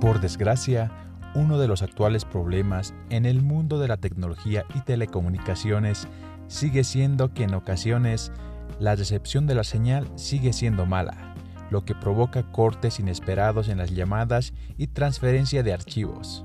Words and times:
Por 0.00 0.20
desgracia, 0.20 0.90
uno 1.34 1.58
de 1.58 1.68
los 1.68 1.80
actuales 1.80 2.26
problemas 2.26 2.92
en 3.08 3.24
el 3.24 3.40
mundo 3.40 3.78
de 3.78 3.88
la 3.88 3.96
tecnología 3.96 4.66
y 4.74 4.80
telecomunicaciones 4.80 6.06
sigue 6.48 6.84
siendo 6.84 7.32
que 7.32 7.44
en 7.44 7.54
ocasiones 7.54 8.30
la 8.78 8.94
recepción 8.94 9.46
de 9.46 9.54
la 9.54 9.64
señal 9.64 10.06
sigue 10.16 10.52
siendo 10.52 10.84
mala, 10.84 11.34
lo 11.70 11.86
que 11.86 11.94
provoca 11.94 12.52
cortes 12.52 13.00
inesperados 13.00 13.68
en 13.68 13.78
las 13.78 13.90
llamadas 13.90 14.52
y 14.76 14.88
transferencia 14.88 15.62
de 15.62 15.72
archivos. 15.72 16.44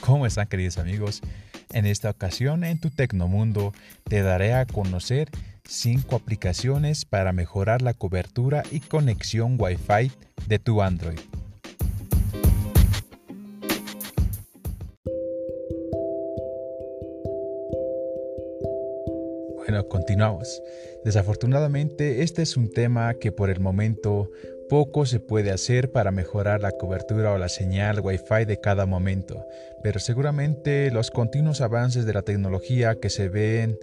¿Cómo 0.00 0.26
están 0.26 0.48
queridos 0.48 0.78
amigos? 0.78 1.22
En 1.72 1.86
esta 1.86 2.10
ocasión 2.10 2.64
en 2.64 2.78
tu 2.78 2.90
Tecnomundo 2.90 3.72
te 4.04 4.20
daré 4.20 4.52
a 4.52 4.66
conocer 4.66 5.30
5 5.64 6.16
aplicaciones 6.16 7.06
para 7.06 7.32
mejorar 7.32 7.80
la 7.80 7.94
cobertura 7.94 8.62
y 8.70 8.80
conexión 8.80 9.56
Wi-Fi 9.58 10.12
de 10.46 10.58
tu 10.58 10.82
Android. 10.82 11.18
Bueno, 19.56 19.88
continuamos. 19.88 20.60
Desafortunadamente, 21.06 22.22
este 22.22 22.42
es 22.42 22.58
un 22.58 22.70
tema 22.70 23.14
que 23.14 23.32
por 23.32 23.48
el 23.48 23.60
momento 23.60 24.28
poco 24.72 25.04
se 25.04 25.20
puede 25.20 25.50
hacer 25.50 25.92
para 25.92 26.12
mejorar 26.12 26.62
la 26.62 26.70
cobertura 26.70 27.30
o 27.34 27.36
la 27.36 27.50
señal 27.50 28.00
Wi-Fi 28.00 28.46
de 28.46 28.58
cada 28.58 28.86
momento, 28.86 29.44
pero 29.82 30.00
seguramente 30.00 30.90
los 30.90 31.10
continuos 31.10 31.60
avances 31.60 32.06
de 32.06 32.14
la 32.14 32.22
tecnología 32.22 32.98
que 32.98 33.10
se 33.10 33.28
ven 33.28 33.78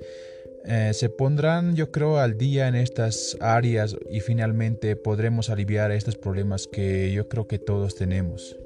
eh, 0.65 0.89
se 0.95 1.09
pondrán 1.09 1.75
yo 1.75 1.91
creo 1.91 2.17
al 2.17 2.39
día 2.39 2.67
en 2.67 2.73
estas 2.73 3.37
áreas 3.39 3.97
y 4.09 4.21
finalmente 4.21 4.95
podremos 4.95 5.51
aliviar 5.51 5.91
estos 5.91 6.15
problemas 6.15 6.65
que 6.65 7.11
yo 7.11 7.29
creo 7.29 7.47
que 7.47 7.59
todos 7.59 7.93
tenemos. 7.93 8.57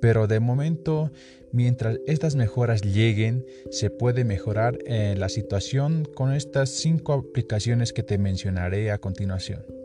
Pero 0.00 0.28
de 0.28 0.38
momento, 0.38 1.10
mientras 1.50 1.98
estas 2.06 2.36
mejoras 2.36 2.82
lleguen, 2.82 3.44
se 3.72 3.90
puede 3.90 4.22
mejorar 4.22 4.78
eh, 4.86 5.16
la 5.18 5.28
situación 5.28 6.04
con 6.14 6.32
estas 6.32 6.70
cinco 6.70 7.14
aplicaciones 7.14 7.92
que 7.92 8.04
te 8.04 8.16
mencionaré 8.16 8.92
a 8.92 8.98
continuación. 8.98 9.79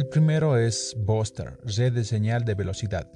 El 0.00 0.06
primero 0.06 0.56
es 0.56 0.96
Buster, 0.96 1.58
red 1.62 1.92
de 1.92 2.04
señal 2.04 2.46
de 2.46 2.54
velocidad. 2.54 3.06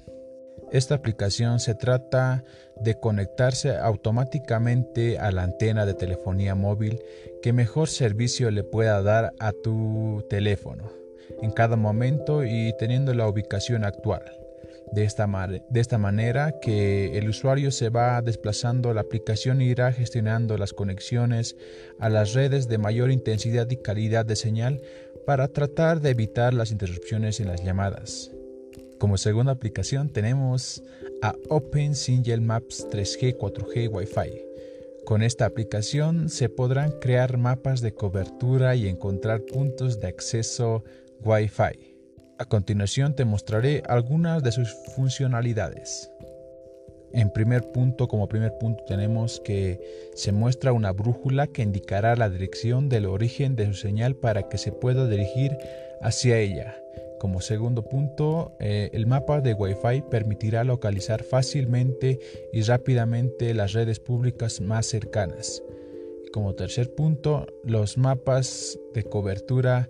Esta 0.71 0.93
aplicación 0.93 1.59
se 1.59 1.73
trata 1.73 2.43
de 2.79 2.99
conectarse 2.99 3.75
automáticamente 3.75 5.17
a 5.17 5.31
la 5.31 5.41
antena 5.41 5.87
de 5.87 5.95
telefonía 5.95 6.53
móvil 6.53 7.01
que 7.41 7.53
mejor 7.53 7.89
servicio 7.89 8.51
le 8.51 8.63
pueda 8.63 9.01
dar 9.01 9.33
a 9.39 9.51
tu 9.51 10.23
teléfono 10.29 10.91
en 11.41 11.49
cada 11.49 11.75
momento 11.75 12.43
y 12.45 12.71
teniendo 12.77 13.15
la 13.15 13.27
ubicación 13.27 13.83
actual. 13.83 14.44
De 14.91 15.03
esta, 15.03 15.27
de 15.69 15.79
esta, 15.79 15.97
manera 15.97 16.59
que 16.61 17.17
el 17.17 17.27
usuario 17.27 17.71
se 17.71 17.89
va 17.89 18.21
desplazando, 18.21 18.93
la 18.93 19.01
aplicación 19.01 19.61
irá 19.61 19.91
gestionando 19.91 20.57
las 20.57 20.73
conexiones 20.73 21.57
a 21.99 22.09
las 22.09 22.33
redes 22.33 22.67
de 22.67 22.77
mayor 22.77 23.11
intensidad 23.11 23.69
y 23.69 23.77
calidad 23.77 24.25
de 24.25 24.35
señal 24.35 24.81
para 25.25 25.47
tratar 25.47 26.01
de 26.01 26.11
evitar 26.11 26.53
las 26.53 26.71
interrupciones 26.71 27.39
en 27.39 27.47
las 27.47 27.63
llamadas. 27.63 28.31
Como 28.99 29.17
segunda 29.17 29.51
aplicación 29.51 30.09
tenemos 30.09 30.81
a 31.21 31.35
Open 31.49 31.95
Single 31.95 32.41
Maps 32.41 32.87
3G 32.89 33.37
4G 33.37 33.89
Wi-Fi. 33.91 34.45
Con 35.05 35.21
esta 35.21 35.45
aplicación 35.45 36.29
se 36.29 36.49
podrán 36.49 36.91
crear 36.99 37.37
mapas 37.37 37.81
de 37.81 37.93
cobertura 37.93 38.75
y 38.75 38.87
encontrar 38.87 39.41
puntos 39.41 39.99
de 39.99 40.07
acceso 40.07 40.83
Wi-Fi. 41.23 41.94
A 42.37 42.43
continuación 42.43 43.15
te 43.15 43.23
mostraré 43.23 43.81
algunas 43.87 44.43
de 44.43 44.51
sus 44.51 44.73
funcionalidades. 44.95 46.11
En 47.13 47.29
primer 47.29 47.71
punto, 47.71 48.09
como 48.09 48.27
primer 48.27 48.57
punto 48.57 48.83
tenemos 48.83 49.39
que 49.39 49.79
se 50.15 50.33
muestra 50.33 50.73
una 50.73 50.91
brújula 50.91 51.47
que 51.47 51.61
indicará 51.61 52.17
la 52.17 52.29
dirección 52.29 52.89
del 52.89 53.05
origen 53.05 53.55
de 53.55 53.67
su 53.67 53.75
señal 53.75 54.17
para 54.17 54.49
que 54.49 54.57
se 54.57 54.73
pueda 54.73 55.07
dirigir 55.07 55.57
hacia 56.01 56.37
ella. 56.37 56.75
Como 57.21 57.39
segundo 57.39 57.83
punto, 57.83 58.51
eh, 58.59 58.89
el 58.91 59.07
mapa 59.07 59.39
de 59.39 59.53
Wi-Fi 59.53 60.03
permitirá 60.11 60.65
localizar 60.65 61.23
fácilmente 61.23 62.19
y 62.51 62.63
rápidamente 62.63 63.53
las 63.53 63.71
redes 63.71 64.01
públicas 64.01 64.59
más 64.59 64.85
cercanas. 64.87 65.63
como 66.33 66.53
tercer 66.53 66.93
punto, 66.93 67.47
los 67.63 67.97
mapas 67.97 68.77
de 68.93 69.03
cobertura 69.03 69.87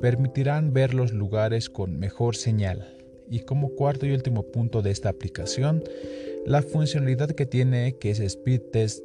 permitirán 0.00 0.72
ver 0.72 0.94
los 0.94 1.12
lugares 1.12 1.70
con 1.70 1.98
mejor 1.98 2.36
señal. 2.36 2.96
Y 3.28 3.40
como 3.40 3.70
cuarto 3.70 4.06
y 4.06 4.12
último 4.12 4.44
punto 4.44 4.82
de 4.82 4.90
esta 4.90 5.08
aplicación, 5.08 5.82
la 6.44 6.62
funcionalidad 6.62 7.30
que 7.30 7.46
tiene, 7.46 7.96
que 7.98 8.10
es 8.10 8.20
Speed 8.20 8.62
Test, 8.72 9.02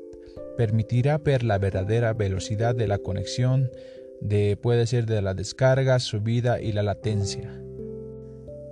permitirá 0.58 1.18
ver 1.18 1.44
la 1.44 1.58
verdadera 1.58 2.14
velocidad 2.14 2.76
de 2.76 2.88
la 2.88 3.00
conexión, 3.00 3.72
de, 4.20 4.58
puede 4.62 4.86
ser 4.86 5.08
de 5.08 5.22
la 5.22 5.34
descarga, 5.34 6.00
subida 6.00 6.62
y 6.62 6.72
la 6.72 6.84
latencia. 6.84 7.52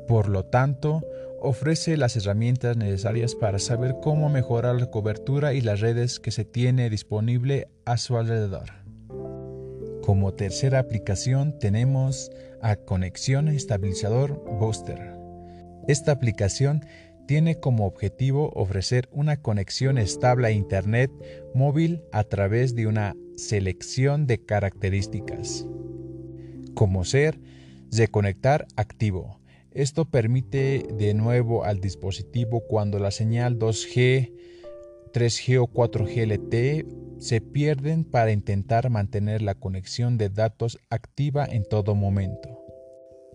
Por 0.08 0.30
lo 0.30 0.46
tanto, 0.46 1.04
ofrece 1.40 1.98
las 1.98 2.16
herramientas 2.16 2.78
necesarias 2.78 3.36
para 3.36 3.60
saber 3.60 3.96
cómo 4.02 4.30
mejorar 4.30 4.80
la 4.80 4.92
cobertura 4.92 5.54
y 5.54 5.62
las 5.62 5.80
redes 5.80 6.20
que 6.20 6.32
se 6.32 6.46
tiene 6.46 6.90
disponible 6.90 7.70
a 7.86 7.98
su 7.98 8.18
alrededor. 8.18 8.79
Como 10.10 10.34
tercera 10.34 10.80
aplicación 10.80 11.60
tenemos 11.60 12.32
a 12.64 12.78
Conexión 12.78 13.48
Estabilizador 13.48 14.44
Booster. 14.60 15.16
Esta 15.88 16.12
aplicación 16.12 16.84
tiene 17.28 17.60
como 17.60 17.86
objetivo 17.86 18.50
ofrecer 18.56 19.08
una 19.12 19.40
conexión 19.40 20.00
estable 20.00 20.48
a 20.48 20.52
Internet 20.52 21.12
móvil 21.54 22.02
a 22.12 22.24
través 22.24 22.74
de 22.74 22.88
una 22.88 23.16
selección 23.36 24.26
de 24.26 24.44
características, 24.44 25.68
como 26.74 27.06
ser 27.06 27.40
reconectar 27.92 28.66
activo. 28.78 29.40
Esto 29.70 30.06
permite 30.06 30.88
de 30.92 31.14
nuevo 31.14 31.66
al 31.66 31.82
dispositivo 31.82 32.62
cuando 32.62 32.98
la 32.98 33.12
señal 33.12 33.60
2G, 33.60 34.34
3G 35.12 35.58
o 35.62 35.68
4G 35.68 36.26
LTE 36.28 36.86
se 37.20 37.42
pierden 37.42 38.04
para 38.06 38.32
intentar 38.32 38.90
mantener 38.90 39.42
la 39.42 39.56
conexión 39.56 40.18
de 40.18 40.30
datos 40.30 40.80
activa 40.90 41.46
en 41.46 41.66
todo 41.66 41.96
momento 41.96 42.60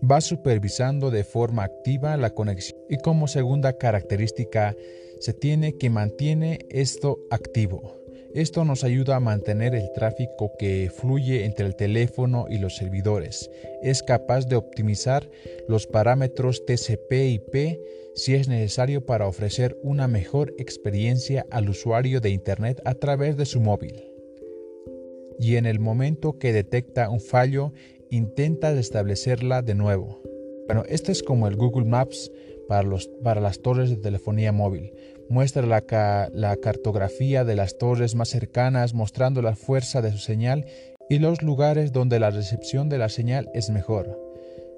va 0.09 0.21
supervisando 0.21 1.11
de 1.11 1.23
forma 1.23 1.63
activa 1.63 2.17
la 2.17 2.31
conexión 2.31 2.79
y 2.89 2.97
como 2.97 3.27
segunda 3.27 3.77
característica 3.77 4.75
se 5.19 5.33
tiene 5.33 5.77
que 5.77 5.89
mantiene 5.89 6.59
esto 6.69 7.19
activo. 7.31 8.04
Esto 8.35 8.65
nos 8.65 8.83
ayuda 8.83 9.15
a 9.15 9.21
mantener 9.21 9.75
el 9.75 9.93
tráfico 9.93 10.51
que 10.59 10.91
fluye 10.93 11.45
entre 11.45 11.65
el 11.67 11.77
teléfono 11.77 12.47
y 12.49 12.57
los 12.57 12.75
servidores. 12.75 13.49
Es 13.81 14.03
capaz 14.03 14.45
de 14.49 14.57
optimizar 14.57 15.29
los 15.69 15.87
parámetros 15.87 16.65
TCP/IP 16.65 17.79
si 18.13 18.35
es 18.35 18.49
necesario 18.49 19.05
para 19.05 19.25
ofrecer 19.25 19.77
una 19.83 20.09
mejor 20.09 20.53
experiencia 20.57 21.45
al 21.49 21.69
usuario 21.69 22.19
de 22.19 22.31
Internet 22.31 22.81
a 22.83 22.95
través 22.95 23.37
de 23.37 23.45
su 23.45 23.61
móvil. 23.61 24.03
Y 25.39 25.55
en 25.55 25.65
el 25.65 25.79
momento 25.79 26.37
que 26.37 26.51
detecta 26.51 27.09
un 27.09 27.21
fallo, 27.21 27.71
intenta 28.09 28.73
restablecerla 28.73 29.61
de 29.61 29.75
nuevo. 29.75 30.21
Bueno, 30.67 30.83
esto 30.89 31.13
es 31.13 31.23
como 31.23 31.47
el 31.47 31.55
Google 31.55 31.85
Maps 31.85 32.29
para, 32.67 32.83
los, 32.83 33.07
para 33.23 33.39
las 33.39 33.59
torres 33.59 33.89
de 33.89 33.95
telefonía 33.97 34.51
móvil. 34.51 34.91
Muestra 35.29 35.65
la, 35.65 36.55
cartografía 36.57 37.43
de 37.43 37.55
las 37.55 37.77
torres 37.77 38.13
más 38.15 38.29
cercanas 38.29 38.93
mostrando 38.93 39.41
la 39.41 39.55
fuerza 39.55 40.01
de 40.01 40.11
su 40.11 40.19
señal 40.19 40.65
y 41.09 41.19
los 41.19 41.41
lugares 41.41 41.91
donde 41.91 42.19
la 42.19 42.29
recepción 42.29 42.89
de 42.89 42.99
la 42.99 43.09
señal 43.09 43.49
es 43.53 43.69
mejor. 43.69 44.19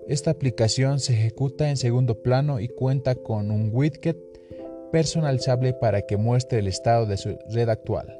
Esta 0.07 0.31
aplicación 0.31 0.99
se 0.99 1.13
ejecuta 1.13 1.69
en 1.69 1.75
segundo 1.75 2.21
plano 2.21 2.61
y 2.61 2.69
cuenta 2.69 3.15
con 3.15 3.51
un 3.51 3.71
widget 3.73 4.17
personalizable 4.91 5.73
para 5.73 6.03
que 6.03 6.15
muestre 6.15 6.59
el 6.59 6.67
estado 6.67 7.05
de 7.05 7.17
su 7.17 7.37
red 7.49 7.67
actual. 7.67 8.17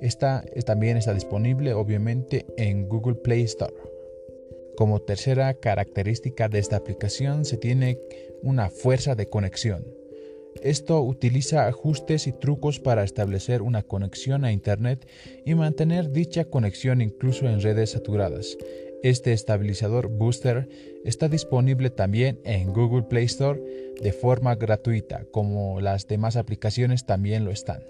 Esta 0.00 0.44
también 0.64 0.96
está 0.96 1.12
disponible 1.12 1.74
obviamente 1.74 2.46
en 2.56 2.88
Google 2.88 3.16
Play 3.16 3.42
Store. 3.42 3.74
Como 4.76 5.02
tercera 5.02 5.52
característica 5.54 6.48
de 6.48 6.60
esta 6.60 6.76
aplicación 6.76 7.44
se 7.44 7.58
tiene 7.58 7.98
una 8.42 8.70
fuerza 8.70 9.14
de 9.14 9.28
conexión. 9.28 9.97
Esto 10.62 11.00
utiliza 11.02 11.66
ajustes 11.66 12.26
y 12.26 12.32
trucos 12.32 12.80
para 12.80 13.04
establecer 13.04 13.62
una 13.62 13.82
conexión 13.82 14.44
a 14.44 14.52
Internet 14.52 15.06
y 15.44 15.54
mantener 15.54 16.10
dicha 16.10 16.44
conexión 16.44 17.00
incluso 17.00 17.46
en 17.48 17.60
redes 17.60 17.90
saturadas. 17.90 18.56
Este 19.02 19.32
estabilizador 19.32 20.08
Booster 20.08 20.68
está 21.04 21.28
disponible 21.28 21.90
también 21.90 22.40
en 22.44 22.72
Google 22.72 23.04
Play 23.04 23.26
Store 23.26 23.62
de 24.02 24.12
forma 24.12 24.56
gratuita, 24.56 25.24
como 25.30 25.80
las 25.80 26.08
demás 26.08 26.36
aplicaciones 26.36 27.06
también 27.06 27.44
lo 27.44 27.52
están. 27.52 27.84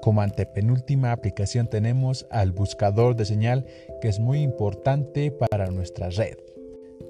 Como 0.00 0.22
antepenúltima 0.22 1.12
aplicación 1.12 1.68
tenemos 1.68 2.26
al 2.30 2.52
buscador 2.52 3.16
de 3.16 3.26
señal 3.26 3.66
que 4.00 4.08
es 4.08 4.18
muy 4.18 4.40
importante 4.40 5.30
para 5.30 5.70
nuestra 5.70 6.08
red. 6.08 6.38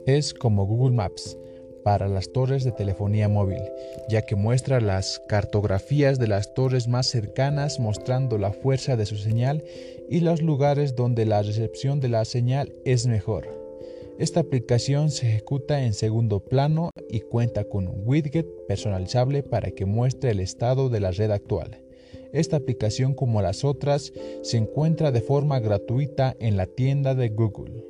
Es 0.05 0.35
como 0.35 0.67
Google 0.67 0.97
Maps 0.97 1.38
para 1.84 2.08
las 2.08 2.32
torres 2.32 2.64
de 2.64 2.73
telefonía 2.73 3.29
móvil, 3.29 3.62
ya 4.08 4.23
que 4.23 4.37
muestra 4.37 4.81
las 4.81 5.20
cartografías 5.29 6.19
de 6.19 6.29
las 6.29 6.55
torres 6.55 6.88
más 6.88 7.06
cercanas 7.06 7.81
mostrando 7.81 8.38
la 8.38 8.52
fuerza 8.52 8.96
de 8.96 9.06
su 9.06 9.17
señal 9.17 9.64
y 10.08 10.20
los 10.20 10.43
lugares 10.43 10.96
donde 10.96 11.26
la 11.26 11.43
recepción 11.43 12.00
de 12.00 12.08
la 12.08 12.25
señal 12.25 12.73
es 12.84 13.06
mejor. 13.06 13.62
Esta 14.19 14.40
aplicación 14.40 15.11
se 15.11 15.29
ejecuta 15.29 15.84
en 15.84 15.94
segundo 15.94 16.40
plano 16.40 16.90
y 17.08 17.20
cuenta 17.20 17.64
con 17.64 17.88
un 17.88 18.02
widget 18.05 18.46
personalizable 18.69 19.43
para 19.43 19.70
que 19.70 19.87
muestre 19.87 20.31
el 20.31 20.40
estado 20.40 20.90
de 20.90 21.00
la 21.00 21.11
red 21.11 21.31
actual. 21.31 21.82
Esta 22.32 22.56
aplicación, 22.56 23.14
como 23.14 23.43
las 23.43 23.64
otras, 23.64 24.12
se 24.43 24.56
encuentra 24.56 25.12
de 25.12 25.20
forma 25.20 25.61
gratuita 25.61 26.37
en 26.40 26.56
la 26.56 26.67
tienda 26.67 27.14
de 27.14 27.28
Google. 27.28 27.85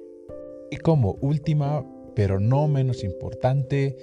Y 0.71 0.79
como 0.79 1.19
última, 1.21 1.85
pero 2.15 2.41
no 2.41 2.69
menos 2.69 3.05
importante, 3.05 3.97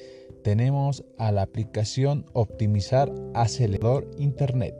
tenemos 0.43 1.03
a 1.17 1.31
la 1.31 1.41
aplicación 1.41 2.25
Optimizar 2.33 3.11
Acelerador 3.33 4.09
Internet. 4.17 4.75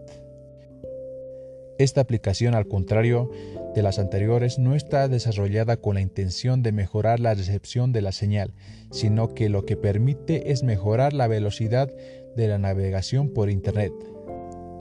Esta 1.77 2.01
aplicación, 2.01 2.55
al 2.55 2.67
contrario 2.67 3.31
de 3.73 3.81
las 3.81 3.99
anteriores, 3.99 4.59
no 4.59 4.75
está 4.75 5.07
desarrollada 5.07 5.77
con 5.77 5.95
la 5.95 6.01
intención 6.01 6.61
de 6.61 6.73
mejorar 6.73 7.21
la 7.21 7.33
recepción 7.33 7.93
de 7.93 8.01
la 8.01 8.11
señal, 8.11 8.53
sino 8.91 9.33
que 9.33 9.47
lo 9.47 9.65
que 9.65 9.77
permite 9.77 10.51
es 10.51 10.61
mejorar 10.61 11.13
la 11.13 11.27
velocidad 11.27 11.89
de 12.35 12.47
la 12.49 12.57
navegación 12.57 13.29
por 13.29 13.49
Internet. 13.49 13.93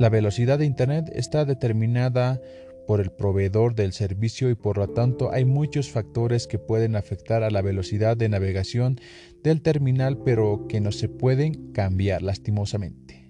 La 0.01 0.09
velocidad 0.09 0.59
de 0.59 0.65
Internet 0.65 1.11
está 1.15 1.45
determinada 1.45 2.41
por 2.89 3.03
el 3.03 3.11
proveedor 3.11 3.75
del 3.75 3.93
servicio 3.93 4.49
y 4.49 4.55
por 4.55 4.79
lo 4.79 4.89
tanto 4.89 5.31
hay 5.31 5.45
muchos 5.45 5.91
factores 5.91 6.47
que 6.47 6.59
pueden 6.59 6.97
afectar 6.97 7.43
a 7.43 7.51
la 7.51 7.61
velocidad 7.61 8.17
de 8.17 8.31
navegación 8.31 8.99
del 9.43 9.61
terminal 9.61 10.17
pero 10.25 10.65
que 10.71 10.81
no 10.81 10.91
se 10.91 11.11
pueden 11.11 11.73
cambiar 11.73 12.23
lastimosamente. 12.23 13.29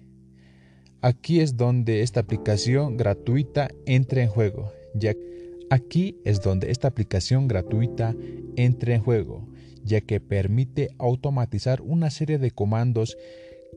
Aquí 1.01 1.41
es 1.41 1.57
donde 1.57 2.03
esta 2.03 2.21
aplicación 2.21 2.95
gratuita 2.95 3.67
entra 3.85 4.23
en 4.23 4.29
juego, 4.29 4.71
ya 4.93 5.13
aquí 5.69 6.15
es 6.23 6.41
donde 6.41 6.71
esta 6.71 6.87
aplicación 6.87 7.49
gratuita 7.49 8.15
entra 8.55 8.95
en 8.95 9.01
juego, 9.01 9.45
ya 9.83 9.99
que 9.99 10.21
permite 10.21 10.91
automatizar 10.97 11.81
una 11.81 12.11
serie 12.11 12.37
de 12.37 12.51
comandos 12.51 13.17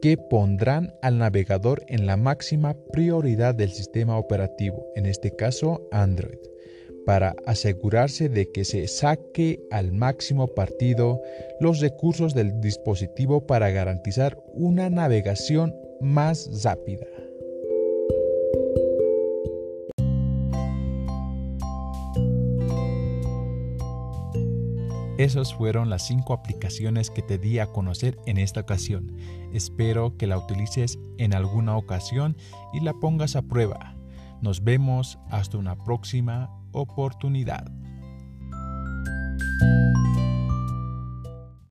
que 0.02 0.16
pondrán 0.18 0.92
al 1.00 1.18
navegador 1.18 1.84
en 1.86 2.06
la 2.06 2.16
máxima 2.16 2.74
prioridad 2.92 3.54
del 3.54 3.70
sistema 3.70 4.18
operativo, 4.18 4.84
en 4.96 5.06
este 5.06 5.34
caso 5.36 5.88
Android, 5.92 6.40
para 7.06 7.36
asegurarse 7.46 8.28
de 8.28 8.50
que 8.50 8.64
se 8.64 8.88
saque 8.88 9.60
al 9.70 9.92
máximo 9.92 10.48
partido 10.48 11.22
los 11.60 11.80
recursos 11.80 12.34
del 12.34 12.60
dispositivo 12.60 13.46
para 13.46 13.70
garantizar 13.70 14.36
una 14.52 14.90
navegación 14.90 15.72
más 16.00 16.50
rápida. 16.64 17.06
Esas 25.18 25.54
fueron 25.54 25.90
las 25.90 26.06
cinco 26.06 26.32
aplicaciones 26.32 27.10
que 27.10 27.20
te 27.20 27.36
di 27.36 27.58
a 27.58 27.66
conocer 27.66 28.18
en 28.26 28.38
esta 28.38 28.60
ocasión. 28.60 29.14
Espero 29.52 30.16
que 30.16 30.26
la 30.26 30.38
utilices 30.38 30.98
en 31.18 31.34
alguna 31.34 31.76
ocasión 31.76 32.36
y 32.72 32.80
la 32.80 32.94
pongas 32.94 33.36
a 33.36 33.42
prueba. 33.42 33.94
Nos 34.40 34.64
vemos 34.64 35.18
hasta 35.30 35.58
una 35.58 35.76
próxima 35.76 36.50
oportunidad. 36.72 37.70